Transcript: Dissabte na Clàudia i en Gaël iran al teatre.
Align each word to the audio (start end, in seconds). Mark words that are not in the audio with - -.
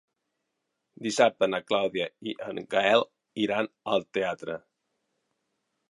Dissabte 1.07 1.49
na 1.51 1.59
Clàudia 1.67 2.07
i 2.31 2.35
en 2.47 2.63
Gaël 2.73 3.07
iran 3.47 3.71
al 3.95 4.11
teatre. 4.19 4.61